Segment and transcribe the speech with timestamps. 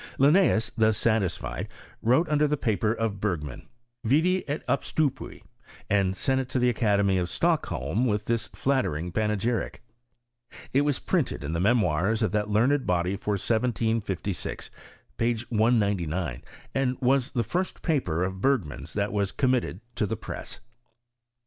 [0.17, 1.67] linneeus, thus satisfied,
[2.01, 3.69] wrote under the paper of Bergman,
[4.03, 5.43] Vidi et obstupuij
[5.91, 9.83] and sent it to the academy of Stockholm with this flattering panegyric.
[10.73, 14.71] It was printed in the Memoirs of that teamed body for 1756
[15.17, 15.37] (p.
[15.49, 16.43] 199),
[16.73, 20.59] and was the first paper of Bergman's that was committed to the press.